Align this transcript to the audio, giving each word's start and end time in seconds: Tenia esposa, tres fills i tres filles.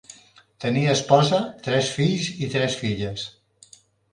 Tenia 0.63 0.95
esposa, 0.99 1.41
tres 1.67 1.91
fills 1.99 2.31
i 2.47 2.51
tres 2.55 2.79
filles. 2.85 3.29